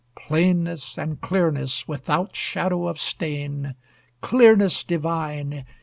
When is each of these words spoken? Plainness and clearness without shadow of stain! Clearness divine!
Plainness 0.15 0.97
and 0.97 1.21
clearness 1.21 1.87
without 1.87 2.35
shadow 2.35 2.87
of 2.87 2.99
stain! 2.99 3.75
Clearness 4.19 4.83
divine! 4.83 5.63